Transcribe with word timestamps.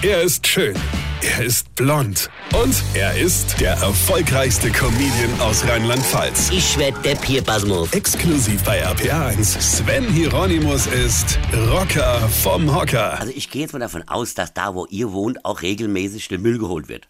Er 0.00 0.22
ist 0.22 0.46
schön. 0.46 0.76
Er 1.22 1.44
ist 1.44 1.74
blond. 1.74 2.30
Und 2.54 2.84
er 2.94 3.18
ist 3.18 3.60
der 3.60 3.72
erfolgreichste 3.72 4.70
Comedian 4.70 5.40
aus 5.40 5.66
Rheinland-Pfalz. 5.66 6.50
Ich 6.52 6.78
werd 6.78 7.04
der 7.04 7.16
Pierpasmus. 7.16 7.92
Exklusiv 7.92 8.62
bei 8.62 8.86
RPA1. 8.86 9.60
Sven 9.60 10.04
Hieronymus 10.04 10.86
ist 10.86 11.36
Rocker 11.72 12.20
vom 12.28 12.72
Hocker. 12.72 13.18
Also 13.18 13.32
ich 13.34 13.50
gehe 13.50 13.62
jetzt 13.62 13.72
mal 13.72 13.80
davon 13.80 14.06
aus, 14.06 14.34
dass 14.34 14.54
da, 14.54 14.72
wo 14.76 14.86
ihr 14.86 15.10
wohnt, 15.10 15.44
auch 15.44 15.62
regelmäßig 15.62 16.28
der 16.28 16.38
Müll 16.38 16.58
geholt 16.58 16.88
wird. 16.88 17.08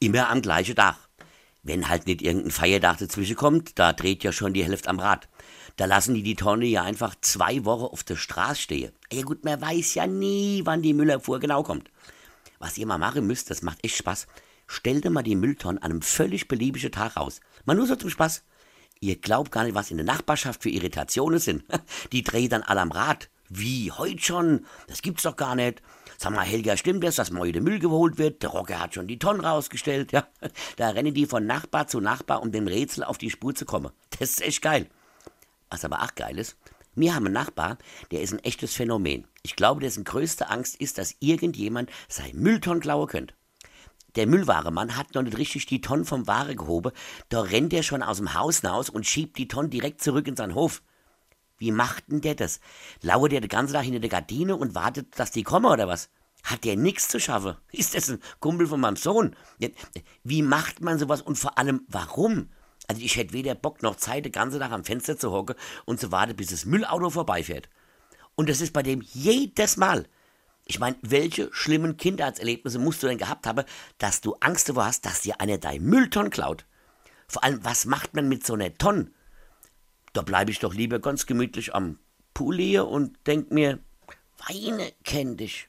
Immer 0.00 0.28
am 0.28 0.42
gleichen 0.42 0.74
Tag. 0.74 0.96
Wenn 1.62 1.88
halt 1.88 2.08
nicht 2.08 2.22
irgendein 2.22 2.50
Feiertag 2.50 2.98
dazwischen 2.98 3.36
kommt, 3.36 3.78
da 3.78 3.92
dreht 3.92 4.24
ja 4.24 4.32
schon 4.32 4.52
die 4.52 4.64
Hälfte 4.64 4.88
am 4.88 4.98
Rad. 4.98 5.28
Da 5.76 5.84
lassen 5.84 6.14
die 6.14 6.24
die 6.24 6.34
Tonne 6.34 6.66
ja 6.66 6.82
einfach 6.82 7.14
zwei 7.20 7.64
Wochen 7.64 7.84
auf 7.84 8.02
der 8.02 8.16
Straße 8.16 8.62
stehen. 8.62 8.92
Ja 9.12 9.22
gut, 9.22 9.44
man 9.44 9.60
weiß 9.60 9.94
ja 9.94 10.08
nie, 10.08 10.62
wann 10.64 10.82
die 10.82 10.92
Müllabfuhr 10.92 11.38
genau 11.38 11.62
kommt. 11.62 11.88
Was 12.58 12.78
ihr 12.78 12.86
mal 12.86 12.98
machen 12.98 13.26
müsst, 13.26 13.50
das 13.50 13.62
macht 13.62 13.84
echt 13.84 13.96
Spaß. 13.96 14.26
Stellt 14.66 15.08
mal 15.10 15.22
die 15.22 15.36
Mülltonnen 15.36 15.82
an 15.82 15.90
einem 15.90 16.02
völlig 16.02 16.48
beliebigen 16.48 16.90
Tag 16.90 17.16
raus. 17.16 17.40
Mal 17.64 17.76
nur 17.76 17.86
so 17.86 17.96
zum 17.96 18.10
Spaß. 18.10 18.42
Ihr 19.00 19.16
glaubt 19.16 19.52
gar 19.52 19.64
nicht, 19.64 19.74
was 19.74 19.90
in 19.90 19.98
der 19.98 20.06
Nachbarschaft 20.06 20.62
für 20.62 20.70
Irritationen 20.70 21.38
sind. 21.38 21.64
Die 22.12 22.22
drehen 22.22 22.48
dann 22.48 22.62
alle 22.62 22.80
am 22.80 22.90
Rad. 22.90 23.28
Wie, 23.48 23.92
heute 23.92 24.22
schon? 24.22 24.66
Das 24.88 25.02
gibt's 25.02 25.22
doch 25.22 25.36
gar 25.36 25.54
nicht. 25.54 25.82
Sag 26.18 26.32
mal, 26.32 26.44
Helga, 26.44 26.76
stimmt 26.76 27.04
das, 27.04 27.16
dass 27.16 27.30
morgen 27.30 27.52
der 27.52 27.62
Müll 27.62 27.78
geholt 27.78 28.16
wird? 28.16 28.42
Der 28.42 28.50
Rocker 28.50 28.80
hat 28.80 28.94
schon 28.94 29.06
die 29.06 29.18
Tonnen 29.18 29.42
rausgestellt. 29.44 30.12
Ja, 30.12 30.26
da 30.76 30.90
rennen 30.90 31.14
die 31.14 31.26
von 31.26 31.46
Nachbar 31.46 31.86
zu 31.86 32.00
Nachbar, 32.00 32.42
um 32.42 32.52
dem 32.52 32.66
Rätsel 32.66 33.04
auf 33.04 33.18
die 33.18 33.30
Spur 33.30 33.54
zu 33.54 33.66
kommen. 33.66 33.92
Das 34.18 34.30
ist 34.30 34.42
echt 34.42 34.62
geil. 34.62 34.88
Was 35.70 35.84
aber 35.84 36.02
auch 36.02 36.14
geil 36.14 36.38
ist, 36.38 36.56
wir 36.96 37.14
haben 37.14 37.26
einen 37.26 37.34
Nachbar, 37.34 37.78
der 38.10 38.22
ist 38.22 38.32
ein 38.32 38.38
echtes 38.40 38.74
Phänomen. 38.74 39.26
Ich 39.42 39.54
glaube, 39.54 39.80
dessen 39.80 40.04
größte 40.04 40.48
Angst 40.48 40.76
ist, 40.76 40.98
dass 40.98 41.14
irgendjemand 41.20 41.90
sein 42.08 42.34
Müllton 42.34 42.80
klauen 42.80 43.06
könnte. 43.06 43.34
Der 44.16 44.26
Müllwaremann 44.26 44.96
hat 44.96 45.14
noch 45.14 45.22
nicht 45.22 45.36
richtig 45.36 45.66
die 45.66 45.82
Tonnen 45.82 46.06
vom 46.06 46.26
Ware 46.26 46.56
gehoben, 46.56 46.92
da 47.28 47.42
rennt 47.42 47.74
er 47.74 47.82
schon 47.82 48.02
aus 48.02 48.16
dem 48.16 48.32
Haus 48.32 48.62
hinaus 48.62 48.88
und 48.88 49.06
schiebt 49.06 49.36
die 49.36 49.46
Tonnen 49.46 49.68
direkt 49.68 50.02
zurück 50.02 50.26
in 50.26 50.36
seinen 50.36 50.54
Hof. 50.54 50.82
Wie 51.58 51.70
macht 51.70 52.10
denn 52.10 52.22
der 52.22 52.34
das? 52.34 52.60
Lauert 53.02 53.32
der 53.32 53.42
den 53.42 53.48
ganzen 53.48 53.74
Tag 53.74 53.84
hinter 53.84 54.00
der 54.00 54.10
Gardine 54.10 54.56
und 54.56 54.74
wartet, 54.74 55.18
dass 55.18 55.32
die 55.32 55.42
kommen 55.42 55.66
oder 55.66 55.86
was? 55.86 56.08
Hat 56.42 56.64
der 56.64 56.76
nichts 56.76 57.08
zu 57.08 57.20
schaffen? 57.20 57.56
Ist 57.72 57.94
das 57.94 58.08
ein 58.08 58.20
Kumpel 58.40 58.66
von 58.66 58.80
meinem 58.80 58.96
Sohn? 58.96 59.36
Wie 60.22 60.42
macht 60.42 60.80
man 60.80 60.98
sowas 60.98 61.20
und 61.20 61.36
vor 61.36 61.58
allem 61.58 61.84
warum? 61.88 62.48
Also 62.86 63.02
ich 63.02 63.16
hätte 63.16 63.32
weder 63.32 63.54
Bock 63.54 63.82
noch 63.82 63.96
Zeit, 63.96 64.24
den 64.24 64.32
ganzen 64.32 64.60
Tag 64.60 64.70
am 64.72 64.84
Fenster 64.84 65.18
zu 65.18 65.32
hocken 65.32 65.56
und 65.84 66.00
zu 66.00 66.12
warten, 66.12 66.36
bis 66.36 66.48
das 66.48 66.64
Müllauto 66.64 67.10
vorbeifährt. 67.10 67.68
Und 68.34 68.48
das 68.48 68.60
ist 68.60 68.72
bei 68.72 68.82
dem 68.82 69.00
jedes 69.00 69.76
Mal. 69.76 70.06
Ich 70.66 70.78
meine, 70.78 70.96
welche 71.02 71.48
schlimmen 71.52 71.96
Kindheitserlebnisse 71.96 72.78
musst 72.78 73.02
du 73.02 73.06
denn 73.06 73.18
gehabt 73.18 73.46
haben, 73.46 73.64
dass 73.98 74.20
du 74.20 74.34
Angst 74.40 74.68
davor 74.68 74.86
hast, 74.86 75.06
dass 75.06 75.22
dir 75.22 75.40
einer 75.40 75.58
dein 75.58 75.82
Müllton 75.82 76.30
klaut? 76.30 76.66
Vor 77.28 77.44
allem, 77.44 77.64
was 77.64 77.86
macht 77.86 78.14
man 78.14 78.28
mit 78.28 78.46
so 78.46 78.54
einer 78.54 78.74
Tonne? 78.74 79.10
Da 80.12 80.22
bleibe 80.22 80.50
ich 80.50 80.58
doch 80.58 80.74
lieber 80.74 80.98
ganz 80.98 81.26
gemütlich 81.26 81.74
am 81.74 81.98
Pool 82.34 82.56
hier 82.56 82.86
und 82.86 83.16
denk 83.26 83.50
mir, 83.50 83.78
Weine 84.38 84.92
kenn 85.04 85.36
dich. 85.36 85.68